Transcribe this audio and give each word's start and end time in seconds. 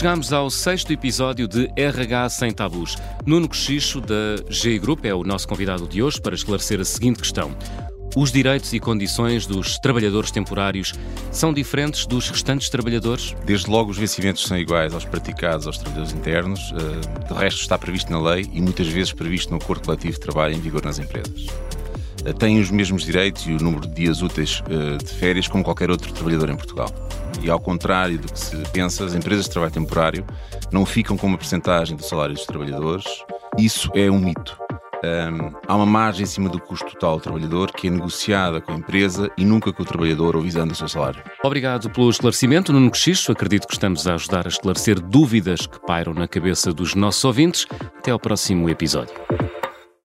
chegamos 0.00 0.32
ao 0.32 0.48
sexto 0.48 0.90
episódio 0.94 1.46
de 1.46 1.70
RH 1.76 2.30
Sem 2.30 2.50
Tabus. 2.52 2.96
Nuno 3.26 3.46
Cochicho, 3.46 4.00
da 4.00 4.36
GI 4.48 4.78
Group, 4.78 5.04
é 5.04 5.12
o 5.12 5.22
nosso 5.22 5.46
convidado 5.46 5.86
de 5.86 6.02
hoje 6.02 6.18
para 6.18 6.34
esclarecer 6.34 6.80
a 6.80 6.86
seguinte 6.86 7.18
questão. 7.18 7.54
Os 8.16 8.32
direitos 8.32 8.72
e 8.72 8.80
condições 8.80 9.46
dos 9.46 9.78
trabalhadores 9.78 10.30
temporários 10.30 10.94
são 11.30 11.52
diferentes 11.52 12.06
dos 12.06 12.30
restantes 12.30 12.70
trabalhadores? 12.70 13.36
Desde 13.44 13.68
logo, 13.68 13.90
os 13.90 13.98
vencimentos 13.98 14.42
são 14.46 14.56
iguais 14.56 14.94
aos 14.94 15.04
praticados 15.04 15.66
aos 15.66 15.76
trabalhadores 15.76 16.14
internos. 16.14 16.72
Eh, 16.72 17.28
de 17.28 17.38
resto, 17.38 17.60
está 17.60 17.76
previsto 17.76 18.10
na 18.10 18.22
lei 18.22 18.48
e 18.54 18.62
muitas 18.62 18.88
vezes 18.88 19.12
previsto 19.12 19.50
no 19.50 19.58
acordo 19.58 19.84
coletivo 19.84 20.14
de 20.14 20.20
trabalho 20.20 20.54
em 20.54 20.60
vigor 20.60 20.82
nas 20.82 20.98
empresas. 20.98 21.46
Eh, 22.24 22.32
têm 22.32 22.58
os 22.58 22.70
mesmos 22.70 23.04
direitos 23.04 23.46
e 23.46 23.52
o 23.52 23.62
número 23.62 23.86
de 23.86 23.94
dias 23.96 24.22
úteis 24.22 24.62
eh, 24.70 24.96
de 24.96 25.10
férias 25.12 25.46
como 25.46 25.62
qualquer 25.62 25.90
outro 25.90 26.10
trabalhador 26.10 26.48
em 26.48 26.56
Portugal. 26.56 26.90
E 27.42 27.50
ao 27.50 27.60
contrário 27.60 28.18
do 28.18 28.32
que 28.32 28.38
se 28.38 28.56
pensa, 28.72 29.04
as 29.04 29.14
empresas 29.14 29.46
de 29.46 29.50
trabalho 29.50 29.72
temporário 29.72 30.24
não 30.72 30.84
ficam 30.84 31.16
com 31.16 31.26
uma 31.26 31.38
percentagem 31.38 31.96
do 31.96 32.02
salário 32.02 32.34
dos 32.34 32.44
trabalhadores. 32.44 33.04
Isso 33.58 33.90
é 33.94 34.10
um 34.10 34.18
mito. 34.18 34.58
Um, 35.02 35.56
há 35.66 35.76
uma 35.76 35.86
margem 35.86 36.24
em 36.24 36.26
cima 36.26 36.50
do 36.50 36.60
custo 36.60 36.90
total 36.90 37.16
do 37.16 37.22
trabalhador 37.22 37.72
que 37.72 37.88
é 37.88 37.90
negociada 37.90 38.60
com 38.60 38.72
a 38.72 38.76
empresa 38.76 39.30
e 39.36 39.46
nunca 39.46 39.72
com 39.72 39.82
o 39.82 39.86
trabalhador 39.86 40.36
ou 40.36 40.42
visando 40.42 40.72
o 40.72 40.76
seu 40.76 40.88
salário. 40.88 41.22
Obrigado 41.42 41.88
pelo 41.88 42.10
esclarecimento, 42.10 42.72
Nuno 42.72 42.90
Cochicho. 42.90 43.32
Acredito 43.32 43.66
que 43.66 43.72
estamos 43.72 44.06
a 44.06 44.14
ajudar 44.14 44.46
a 44.46 44.48
esclarecer 44.48 45.00
dúvidas 45.00 45.66
que 45.66 45.80
pairam 45.86 46.12
na 46.12 46.28
cabeça 46.28 46.72
dos 46.72 46.94
nossos 46.94 47.24
ouvintes. 47.24 47.66
Até 47.98 48.10
ao 48.10 48.18
próximo 48.18 48.68
episódio. 48.68 49.14